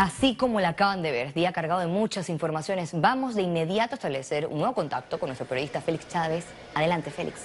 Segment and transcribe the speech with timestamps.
[0.00, 3.96] Así como la acaban de ver, día cargado de muchas informaciones, vamos de inmediato a
[3.96, 6.46] establecer un nuevo contacto con nuestro periodista Félix Chávez.
[6.74, 7.42] Adelante, Félix.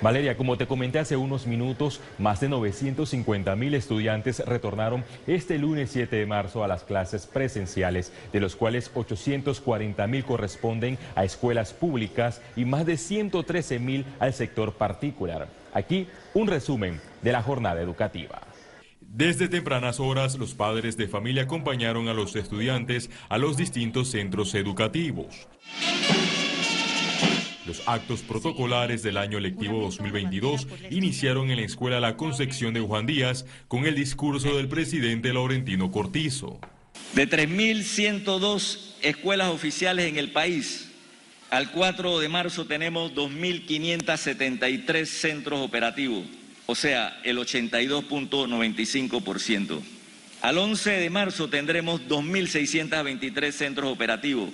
[0.00, 5.90] Valeria, como te comenté hace unos minutos, más de 950 mil estudiantes retornaron este lunes
[5.92, 11.72] 7 de marzo a las clases presenciales, de los cuales 840 mil corresponden a escuelas
[11.72, 15.46] públicas y más de 113 mil al sector particular.
[15.72, 18.47] Aquí un resumen de la jornada educativa.
[19.10, 24.54] Desde tempranas horas, los padres de familia acompañaron a los estudiantes a los distintos centros
[24.54, 25.48] educativos.
[27.66, 33.06] Los actos protocolares del año lectivo 2022 iniciaron en la Escuela La Concepción de Juan
[33.06, 36.60] Díaz con el discurso del presidente Laurentino Cortizo.
[37.14, 40.90] De 3.102 escuelas oficiales en el país,
[41.50, 46.24] al 4 de marzo tenemos 2.573 centros operativos,
[46.70, 49.80] o sea, el 82.95%.
[50.42, 54.50] Al 11 de marzo tendremos 2.623 centros operativos,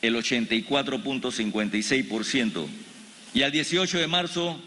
[0.00, 2.66] el 84.56%.
[3.34, 4.58] Y al 18 de marzo,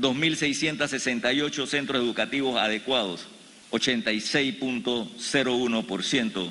[0.00, 3.26] 2.668 centros educativos adecuados,
[3.72, 6.50] 86.01%.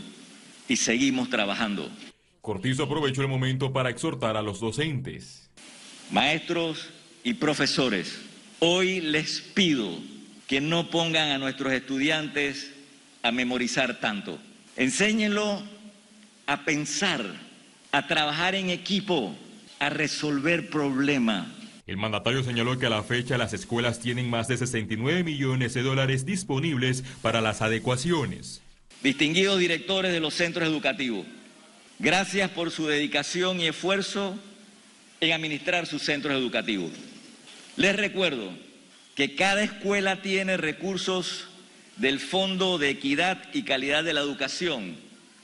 [0.67, 1.89] Y seguimos trabajando.
[2.42, 5.50] Cortizo aprovechó el momento para exhortar a los docentes.
[6.11, 6.89] Maestros
[7.23, 8.27] y profesores,
[8.59, 10.00] hoy les pido
[10.47, 12.72] que no pongan a nuestros estudiantes
[13.22, 14.39] a memorizar tanto.
[14.75, 15.61] Enséñenlo
[16.45, 17.47] a pensar
[17.91, 19.36] a trabajar en equipo,
[19.80, 21.47] a resolver problemas.
[21.86, 25.83] El mandatario señaló que a la fecha las escuelas tienen más de 69 millones de
[25.83, 28.61] dólares disponibles para las adecuaciones.
[29.02, 31.25] Distinguidos directores de los centros educativos,
[31.99, 34.38] gracias por su dedicación y esfuerzo
[35.21, 36.92] en administrar sus centros educativos.
[37.78, 38.50] Les recuerdo
[39.16, 41.47] que cada escuela tiene recursos
[41.97, 44.97] del Fondo de Equidad y Calidad de la Educación,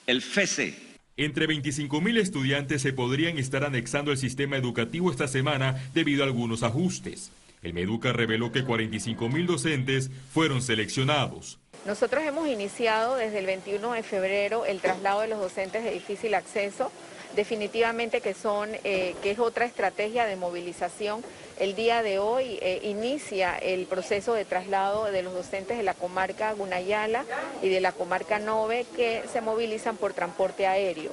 [0.07, 0.83] el FESE,
[1.15, 6.63] entre 25.000 estudiantes se podrían estar anexando el sistema educativo esta semana debido a algunos
[6.63, 7.31] ajustes.
[7.61, 11.59] El Meduca reveló que 45.000 docentes fueron seleccionados.
[11.85, 16.33] Nosotros hemos iniciado desde el 21 de febrero el traslado de los docentes de difícil
[16.33, 16.91] acceso
[17.35, 21.23] definitivamente que son, eh, que es otra estrategia de movilización.
[21.59, 25.93] El día de hoy eh, inicia el proceso de traslado de los docentes de la
[25.93, 27.25] comarca Gunayala
[27.61, 31.11] y de la comarca Nove que se movilizan por transporte aéreo.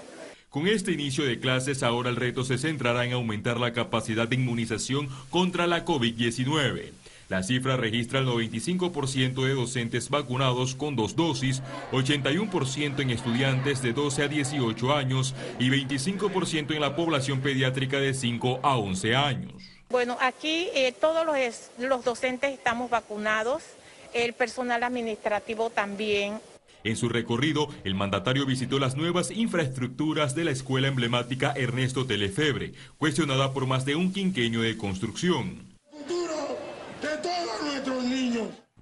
[0.50, 4.34] Con este inicio de clases, ahora el reto se centrará en aumentar la capacidad de
[4.34, 6.91] inmunización contra la COVID-19.
[7.30, 13.92] La cifra registra el 95% de docentes vacunados con dos dosis, 81% en estudiantes de
[13.92, 19.52] 12 a 18 años y 25% en la población pediátrica de 5 a 11 años.
[19.90, 23.62] Bueno, aquí eh, todos los, los docentes estamos vacunados,
[24.12, 26.40] el personal administrativo también.
[26.82, 32.72] En su recorrido, el mandatario visitó las nuevas infraestructuras de la escuela emblemática Ernesto Telefebre,
[32.98, 35.69] cuestionada por más de un quinquenio de construcción.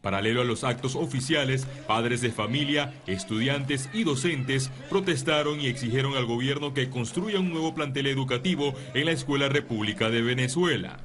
[0.00, 6.25] Paralelo a los actos oficiales, padres de familia, estudiantes y docentes protestaron y exigieron al
[6.25, 10.99] gobierno que construya un nuevo plantel educativo en la Escuela República de Venezuela.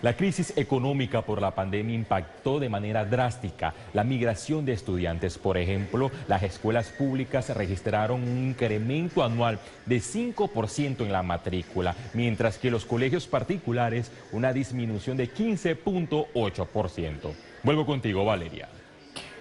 [0.00, 5.38] La crisis económica por la pandemia impactó de manera drástica la migración de estudiantes.
[5.38, 12.58] Por ejemplo, las escuelas públicas registraron un incremento anual de 5% en la matrícula, mientras
[12.58, 17.34] que los colegios particulares una disminución de 15.8%.
[17.64, 18.68] Vuelvo contigo, Valeria.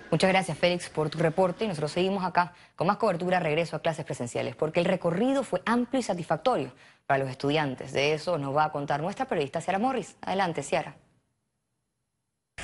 [0.09, 1.65] Muchas gracias, Félix, por tu reporte.
[1.65, 5.61] Y nosotros seguimos acá con más cobertura regreso a clases presenciales, porque el recorrido fue
[5.65, 6.71] amplio y satisfactorio
[7.07, 7.93] para los estudiantes.
[7.93, 10.17] De eso nos va a contar nuestra periodista Ciara Morris.
[10.21, 10.97] Adelante, Ciara.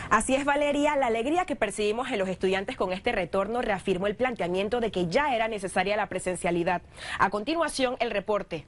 [0.09, 0.95] Así es, Valeria.
[0.95, 5.07] La alegría que percibimos en los estudiantes con este retorno reafirmó el planteamiento de que
[5.07, 6.81] ya era necesaria la presencialidad.
[7.17, 8.65] A continuación, el reporte.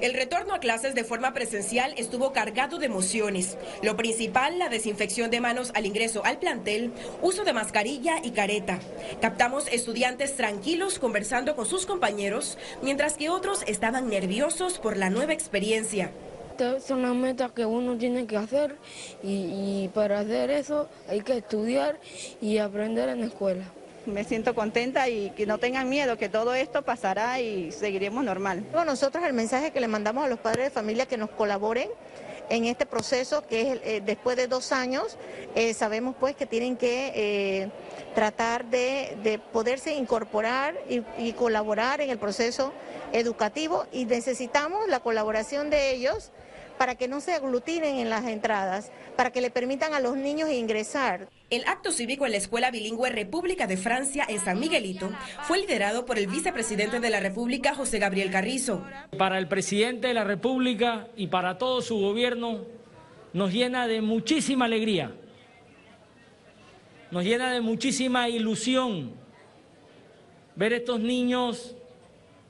[0.00, 3.58] El retorno a clases de forma presencial estuvo cargado de emociones.
[3.82, 8.78] Lo principal, la desinfección de manos al ingreso al plantel, uso de mascarilla y careta.
[9.20, 15.32] Captamos estudiantes tranquilos conversando con sus compañeros, mientras que otros estaban nerviosos por la nueva
[15.32, 16.12] experiencia.
[16.52, 18.76] Estas son las metas que uno tiene que hacer
[19.22, 21.98] y, y para hacer eso hay que estudiar
[22.40, 23.64] y aprender en la escuela
[24.08, 28.64] me siento contenta y que no tengan miedo, que todo esto pasará y seguiremos normal.
[28.72, 31.88] nosotros el mensaje que le mandamos a los padres de familia que nos colaboren
[32.50, 35.18] en este proceso que es eh, después de dos años,
[35.54, 37.70] eh, sabemos pues que tienen que eh,
[38.14, 42.72] tratar de, poderse incorporar y colaborar en el proceso
[43.12, 46.32] educativo y necesitamos la colaboración de ellos
[46.78, 50.48] para que no se aglutinen en las entradas, para que le permitan a los niños
[50.50, 51.28] ingresar.
[51.50, 55.10] El acto cívico en la Escuela Bilingüe República de Francia en San Miguelito
[55.42, 58.84] fue liderado por el vicepresidente de la República, José Gabriel Carrizo.
[59.18, 62.64] Para el presidente de la República y para todo su gobierno
[63.32, 65.12] nos llena de muchísima alegría,
[67.10, 69.14] nos llena de muchísima ilusión
[70.54, 71.77] ver estos niños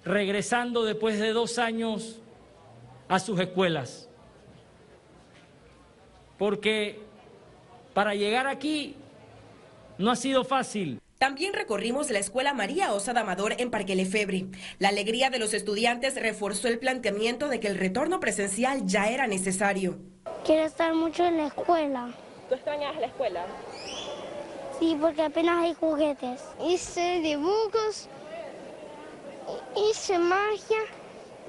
[0.04, 2.20] regresando después de dos años
[3.08, 4.08] a sus escuelas.
[6.38, 7.00] Porque
[7.94, 8.94] para llegar aquí
[9.98, 11.00] no ha sido fácil.
[11.18, 14.46] También recorrimos la escuela María Osada Amador en Parque Lefebvre.
[14.78, 19.26] La alegría de los estudiantes reforzó el planteamiento de que el retorno presencial ya era
[19.26, 19.98] necesario.
[20.44, 22.14] Quiero estar mucho en la escuela.
[22.48, 23.46] ¿Tú extrañas la escuela?
[24.78, 26.40] Sí, porque apenas hay juguetes.
[26.64, 28.08] Hice dibujos,
[29.76, 30.78] hice magia.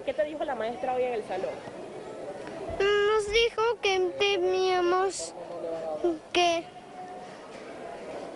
[0.06, 1.54] ¿Qué te dijo la maestra hoy en el salón?
[2.80, 5.34] Nos dijo que teníamos
[6.32, 6.64] que,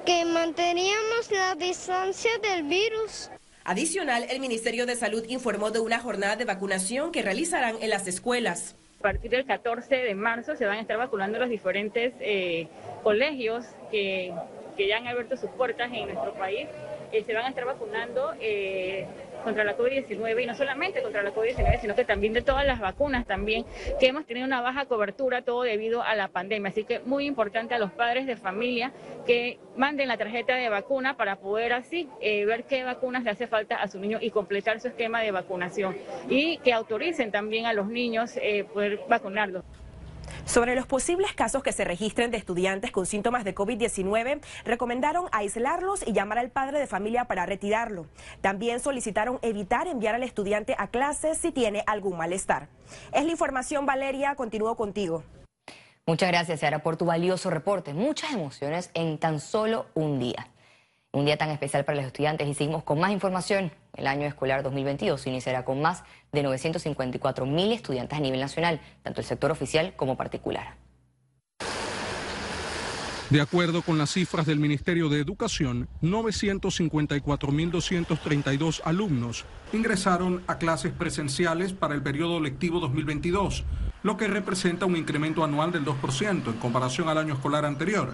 [0.06, 3.30] que manteníamos la distancia del virus.
[3.65, 8.07] Adicional, el Ministerio de Salud informó de una jornada de vacunación que realizarán en las
[8.07, 8.75] escuelas.
[9.00, 12.68] A partir del 14 de marzo se van a estar vacunando los diferentes eh,
[13.04, 14.33] colegios que,
[14.75, 16.68] que, ya han abierto sus puertas en nuestro país.
[17.13, 19.06] Eh, se van a estar vacunando eh,
[19.44, 22.80] contra la COVID-19 y no solamente contra la COVID-19, sino que también de todas las
[22.80, 23.66] vacunas también,
[24.00, 26.69] que hemos tenido una baja cobertura todo debido a la pandemia.
[26.69, 28.92] Así que muy importante a los padres de familia
[29.25, 33.48] que manden la tarjeta de vacuna para poder así eh, ver qué vacunas le hace
[33.48, 35.96] falta a su niño y completar su esquema de vacunación
[36.30, 39.63] y que autoricen también a los niños eh, poder vacunarlos.
[40.45, 46.06] Sobre los posibles casos que se registren de estudiantes con síntomas de COVID-19, recomendaron aislarlos
[46.06, 48.07] y llamar al padre de familia para retirarlo.
[48.42, 52.68] También solicitaron evitar enviar al estudiante a clases si tiene algún malestar.
[53.13, 54.36] Es la información, Valeria.
[54.36, 55.24] Continúo contigo.
[56.06, 57.94] Muchas gracias, Sara, por tu valioso reporte.
[57.94, 60.48] Muchas emociones en tan solo un día.
[61.15, 63.71] Un día tan especial para los estudiantes y seguimos con más información.
[63.95, 69.21] El año escolar 2022 iniciará con más de 954 mil estudiantes a nivel nacional, tanto
[69.21, 70.74] el sector oficial como particular.
[73.30, 81.74] De acuerdo con las cifras del Ministerio de Educación, 954.232 alumnos ingresaron a clases presenciales
[81.74, 83.65] para el periodo lectivo 2022,
[84.01, 88.13] lo que representa un incremento anual del 2% en comparación al año escolar anterior.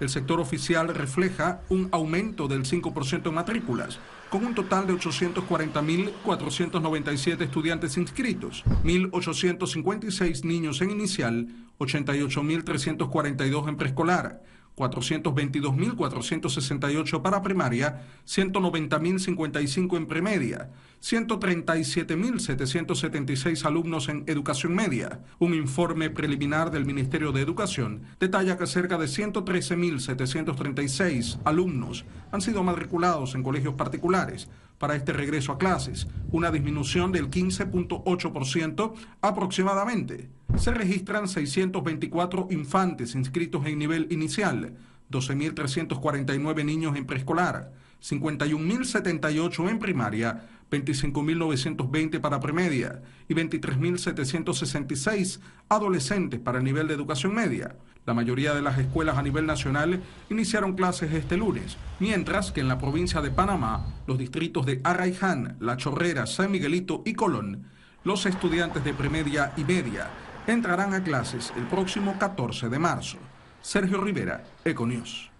[0.00, 4.00] El sector oficial refleja un aumento del 5% en matrículas,
[4.30, 11.48] con un total de 840.497 estudiantes inscritos, 1.856 niños en inicial,
[11.78, 14.40] 88.342 en preescolar,
[14.80, 20.70] 422.468 para primaria, 190.055 en premedia,
[21.02, 25.20] 137.776 alumnos en educación media.
[25.38, 32.62] Un informe preliminar del Ministerio de Educación detalla que cerca de 113.736 alumnos han sido
[32.62, 34.48] matriculados en colegios particulares
[34.78, 40.30] para este regreso a clases, una disminución del 15.8% aproximadamente.
[40.56, 44.74] Se registran 624 infantes inscritos en nivel inicial,
[45.10, 56.64] 12.349 niños en preescolar, 51.078 en primaria, 25.920 para premedia y 23.766 adolescentes para el
[56.64, 57.76] nivel de educación media.
[58.06, 60.00] La mayoría de las escuelas a nivel nacional
[60.30, 65.56] iniciaron clases este lunes, mientras que en la provincia de Panamá, los distritos de Arraiján,
[65.60, 67.66] La Chorrera, San Miguelito y Colón,
[68.04, 70.08] los estudiantes de premedia y media
[70.52, 73.18] entrarán a clases el próximo 14 de marzo.
[73.62, 75.30] Sergio Rivera, Econius.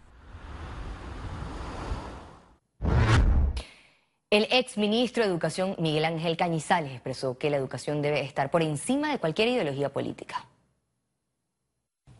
[4.31, 8.63] El ex ministro de Educación, Miguel Ángel Cañizales, expresó que la educación debe estar por
[8.63, 10.47] encima de cualquier ideología política.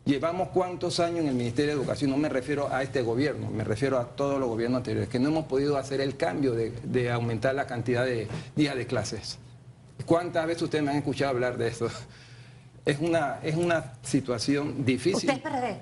[0.03, 3.63] Llevamos cuántos años en el Ministerio de Educación, no me refiero a este gobierno, me
[3.63, 7.53] refiero a todos los gobiernos anteriores, que no hemos podido hacer el cambio de, aumentar
[7.55, 9.37] la cantidad de días de clases.
[10.05, 11.87] ¿Cuántas veces ustedes me han escuchado hablar de esto?
[12.85, 15.29] Es una, es una situación difícil.
[15.29, 15.77] ¿Usted es PRD?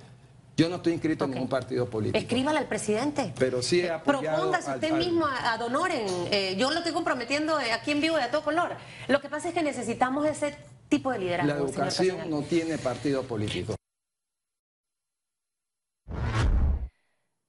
[0.58, 2.18] Yo no estoy inscrito en ningún partido político.
[2.18, 3.34] Escríbale al presidente.
[3.39, 4.36] Pero sí he apoyado...
[4.36, 6.06] Propóngase usted mismo a, Donoren.
[6.32, 8.75] Eh, yo lo estoy comprometiendo aquí en vivo y a todo color.
[9.08, 10.58] Lo que pasa es que necesitamos ese
[10.89, 11.53] tipo de liderazgo.
[11.53, 13.75] La educación no tiene partido político.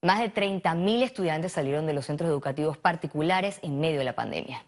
[0.02, 4.64] Más de 30.000 estudiantes salieron de los centros educativos particulares en medio de la pandemia.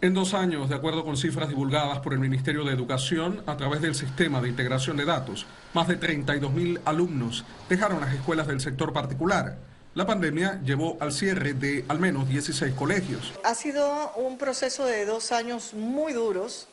[0.00, 3.82] En dos años, de acuerdo con cifras divulgadas por el Ministerio de Educación a través
[3.82, 8.92] del Sistema de Integración de Datos, más de 32.000 alumnos dejaron las escuelas del sector
[8.92, 9.56] particular.
[9.94, 13.32] La pandemia llevó al cierre de al menos 16 colegios.
[13.42, 16.68] Ha sido un proceso de dos años muy duros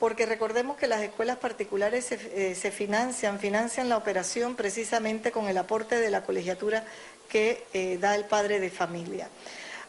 [0.00, 5.58] porque recordemos que las escuelas particulares se, eh, financian, financian la operación precisamente con el
[5.58, 6.84] aporte de la colegiatura
[7.28, 9.28] que eh, da el padre de familia.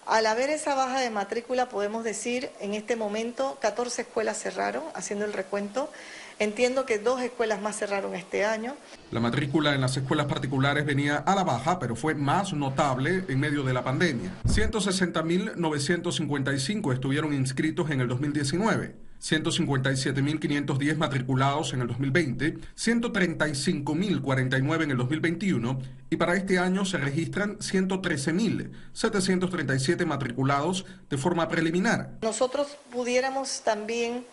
[0.06, 5.26] Al haber esa baja de matrícula, podemos decir, en este momento 14 escuelas cerraron, haciendo
[5.26, 5.92] el recuento.
[6.38, 8.76] Entiendo que dos escuelas más cerraron este año.
[9.10, 13.40] La matrícula en las escuelas particulares venía a la baja, pero fue más notable en
[13.40, 14.32] medio de la pandemia.
[14.46, 19.05] 160.955 estuvieron inscritos en el 2019.
[19.22, 25.80] 157.510 matriculados en el 2020, 135.049 en el 2021
[26.10, 32.12] y para este año se registran 113.737 matriculados de forma preliminar.
[32.22, 34.26] Nosotros pudiéramos también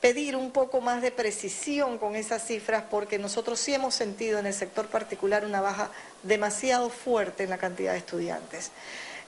[0.00, 4.46] pedir un poco más de precisión con esas cifras porque nosotros sí hemos sentido en
[4.46, 5.90] el sector particular una baja
[6.22, 8.70] demasiado fuerte en la cantidad de estudiantes.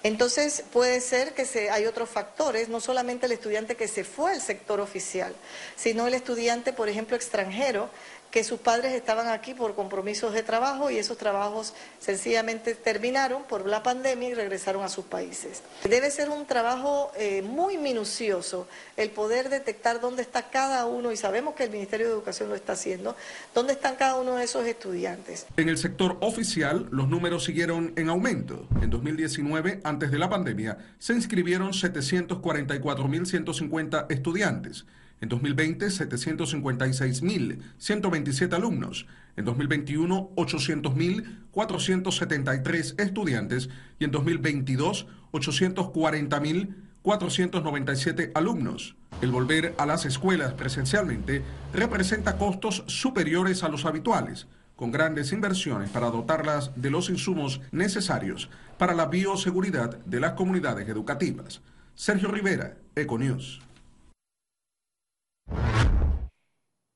[0.05, 4.33] Entonces puede ser que se, hay otros factores, no solamente el estudiante que se fue
[4.33, 5.35] al sector oficial,
[5.77, 7.91] sino el estudiante, por ejemplo, extranjero,
[8.31, 13.67] que sus padres estaban aquí por compromisos de trabajo y esos trabajos sencillamente terminaron por
[13.67, 15.63] la pandemia y regresaron a sus países.
[15.89, 21.17] Debe ser un trabajo eh, muy minucioso el poder detectar dónde está cada uno, y
[21.17, 23.17] sabemos que el Ministerio de Educación lo está haciendo,
[23.55, 25.47] dónde están cada uno de esos estudiantes.
[25.57, 28.67] En el sector oficial, los números siguieron en aumento.
[28.83, 34.85] En 2019, antes de la pandemia, se inscribieron 744.150 estudiantes.
[35.21, 39.07] En 2020, 756.127 alumnos.
[39.37, 43.69] En 2021, 800.473 estudiantes.
[43.99, 48.95] Y en 2022, 840.497 alumnos.
[49.21, 54.47] El volver a las escuelas presencialmente representa costos superiores a los habituales,
[54.77, 58.49] con grandes inversiones para dotarlas de los insumos necesarios
[58.79, 61.61] para la bioseguridad de las comunidades educativas.
[61.97, 63.61] Sergio Rivera, Econews.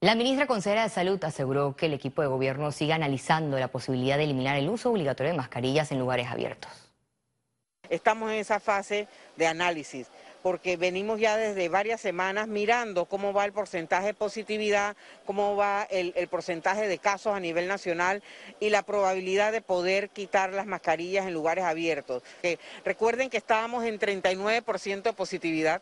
[0.00, 4.16] La ministra consejera de Salud aseguró que el equipo de gobierno sigue analizando la posibilidad
[4.16, 6.70] de eliminar el uso obligatorio de mascarillas en lugares abiertos.
[7.88, 9.06] Estamos en esa fase
[9.36, 10.08] de análisis
[10.42, 15.86] porque venimos ya desde varias semanas mirando cómo va el porcentaje de positividad, cómo va
[15.88, 18.22] el, porcentaje de casos a nivel nacional
[18.58, 22.22] y la probabilidad de poder quitar las mascarillas en lugares abiertos.
[22.84, 25.80] recuerden que estábamos en 39% de positividad,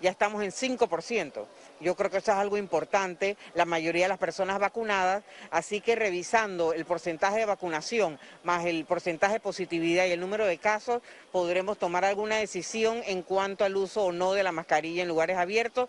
[0.00, 1.46] ya estamos en 5%.
[1.82, 5.96] Yo creo que eso es algo importante, la mayoría de las personas vacunadas, así que
[5.96, 11.02] revisando el porcentaje de vacunación más el porcentaje de positividad y el número de casos,
[11.32, 15.36] podremos tomar alguna decisión en cuanto al uso o no de la mascarilla en lugares
[15.36, 15.88] abiertos.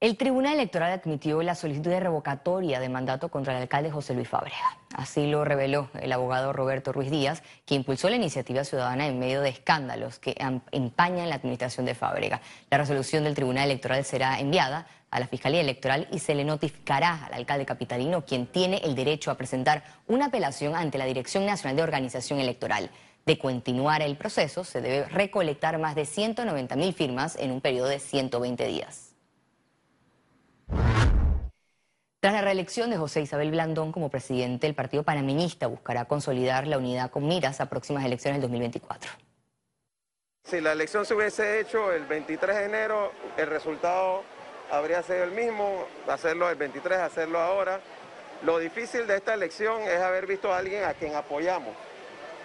[0.00, 4.28] El Tribunal Electoral admitió la solicitud de revocatoria de mandato contra el alcalde José Luis
[4.28, 4.78] Fábrega.
[4.94, 9.40] Así lo reveló el abogado Roberto Ruiz Díaz, que impulsó la iniciativa ciudadana en medio
[9.40, 10.36] de escándalos que
[10.70, 12.40] empañan la administración de Fábrega.
[12.70, 17.24] La resolución del Tribunal Electoral será enviada a la Fiscalía Electoral y se le notificará
[17.26, 21.74] al alcalde capitalino, quien tiene el derecho a presentar una apelación ante la Dirección Nacional
[21.74, 22.88] de Organización Electoral.
[23.26, 27.88] De continuar el proceso, se debe recolectar más de 190 mil firmas en un periodo
[27.88, 29.07] de 120 días.
[32.20, 36.76] Tras la reelección de José Isabel Blandón como presidente, el Partido Panameñista buscará consolidar la
[36.76, 39.08] unidad con miras a próximas elecciones del 2024.
[40.42, 44.24] Si la elección se hubiese hecho el 23 de enero, el resultado
[44.68, 47.80] habría sido el mismo, hacerlo el 23, hacerlo ahora.
[48.42, 51.76] Lo difícil de esta elección es haber visto a alguien a quien apoyamos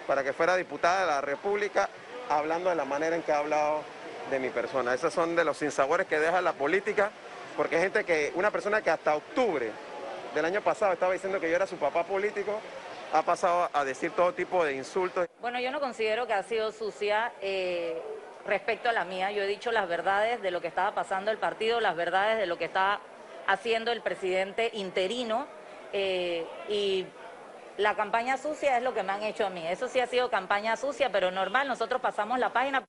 [0.06, 1.90] para que fuera diputada de la República,
[2.28, 3.82] hablando de la manera en que ha hablado
[4.30, 4.94] de mi persona.
[4.94, 7.10] Esos son de los sinsabores que deja la política
[7.56, 9.70] porque gente que, una persona que hasta octubre
[10.34, 12.60] del año pasado estaba diciendo que yo era su papá político,
[13.12, 15.28] ha pasado a decir todo tipo de insultos.
[15.40, 18.02] Bueno, yo no considero que ha sido sucia eh,
[18.44, 19.30] respecto a la mía.
[19.30, 22.46] Yo he dicho las verdades de lo que estaba pasando el partido, las verdades de
[22.46, 23.00] lo que está
[23.46, 25.46] haciendo el presidente interino
[25.92, 27.06] eh, y
[27.76, 29.64] la campaña sucia es lo que me han hecho a mí.
[29.66, 32.84] Eso sí ha sido campaña sucia, pero normal, nosotros pasamos la página.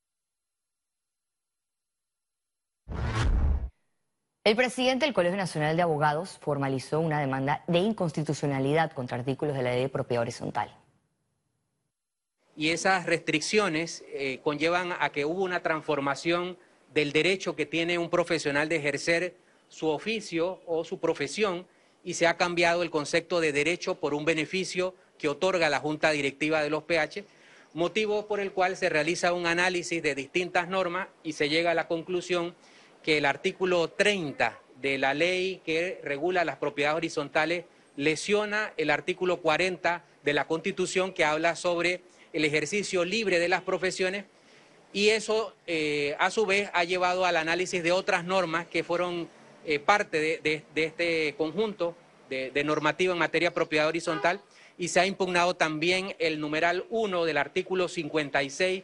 [4.45, 9.63] El presidente del Colegio Nacional de Abogados formalizó una demanda de inconstitucionalidad contra artículos de
[9.63, 10.71] la ley de propiedad horizontal.
[12.55, 16.59] Y esas restricciones eh, conllevan a que hubo una transformación
[16.93, 19.35] del derecho que tiene un profesional de ejercer
[19.67, 21.65] su oficio o su profesión
[22.03, 26.11] y se ha cambiado el concepto de derecho por un beneficio que otorga la Junta
[26.11, 27.25] Directiva de los PH,
[27.73, 31.73] motivo por el cual se realiza un análisis de distintas normas y se llega a
[31.73, 32.53] la conclusión
[33.05, 39.41] que el artículo 30 de la ley que regula las propiedades horizontales lesiona el artículo
[39.41, 42.01] 40 de la Constitución que habla sobre
[42.33, 44.25] el ejercicio libre de las profesiones
[44.91, 49.29] y eso eh, a su vez ha llevado al análisis de otras normas que fueron
[49.65, 51.95] eh, parte de, este conjunto
[52.27, 54.41] de, de normativa en materia de propiedad horizontal
[54.79, 58.83] y se ha impugnado también el numeral 1 del artículo 56,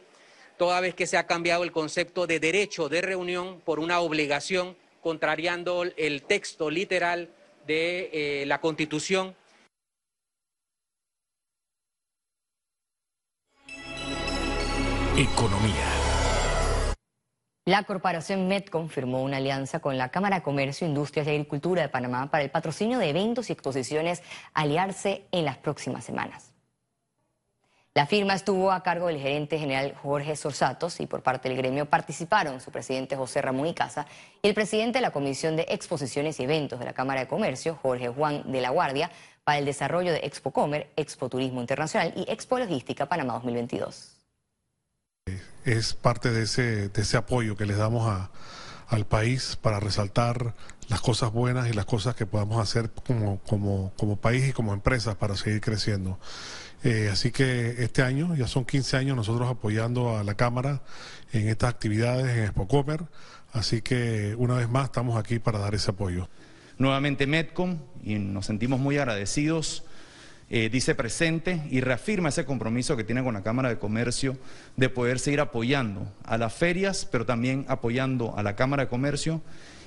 [0.56, 4.76] toda vez que se ha cambiado el concepto de derecho de reunión por una obligación,
[5.00, 7.30] contrariando el texto literal
[7.66, 9.34] de eh, la Constitución.
[15.16, 16.02] Economía.
[17.64, 21.88] La corporación Metcom firmó una alianza con la Cámara de Comercio, Industrias y Agricultura de
[21.88, 26.51] Panamá para el patrocinio de eventos y exposiciones aliarse en las próximas semanas.
[27.94, 31.86] La firma estuvo a cargo del gerente general Jorge Sorsatos y por parte del gremio
[31.86, 34.06] participaron su presidente José Ramón Icaza
[34.40, 37.78] y el presidente de la Comisión de Exposiciones y Eventos de la Cámara de Comercio,
[37.82, 39.10] Jorge Juan de la Guardia,
[39.44, 44.22] para el desarrollo de Expo Comer, Expo Turismo Internacional y Expo Logística Panamá 2022
[45.64, 48.28] es parte de ese, apoyo que les damos
[48.88, 50.54] al país para resaltar
[50.88, 53.40] las cosas buenas y las cosas que podamos hacer como,
[53.96, 56.18] como país y como empresas para seguir creciendo.
[56.84, 60.82] Eh, así que este año, ya son 15 años nosotros apoyando a la Cámara
[61.32, 63.02] en estas actividades en Expocomer,
[63.52, 66.28] así que una vez más estamos aquí para dar ese apoyo.
[66.78, 69.84] Nuevamente Medcom y nos sentimos muy agradecidos
[70.54, 74.36] eh, dice presente y reafirma ese compromiso que tiene con la Cámara de Comercio
[74.76, 79.40] de poder seguir apoyando a las ferias, pero también apoyando a la Cámara de Comercio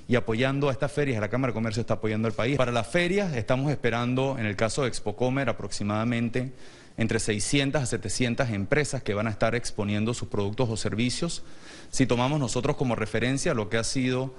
[0.08, 1.22] y apoyando a estas ferias.
[1.22, 2.58] La Cámara de Comercio está apoyando al país.
[2.58, 6.52] Para las ferias estamos esperando, en el caso de Expocomer, aproximadamente
[6.98, 11.44] entre 600 a 700 empresas que van a estar exponiendo sus productos o servicios.
[11.90, 14.34] Si tomamos nosotros como referencia lo que ha sido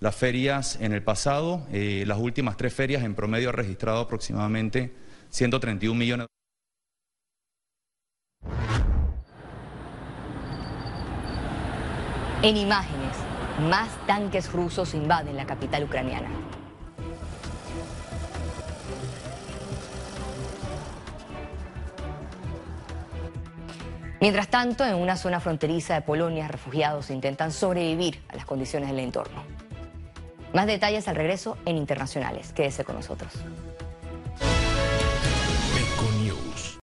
[0.00, 4.92] las ferias en el pasado, eh, las últimas tres ferias en promedio ha registrado aproximadamente
[5.30, 6.26] 131 millones.
[12.42, 13.16] En imágenes,
[13.68, 16.30] más tanques rusos invaden la capital ucraniana.
[24.20, 28.98] Mientras tanto, en una zona fronteriza de Polonia, refugiados intentan sobrevivir a las condiciones del
[28.98, 29.42] entorno.
[30.52, 32.52] Más detalles al regreso en Internacionales.
[32.52, 33.32] Quédese con nosotros.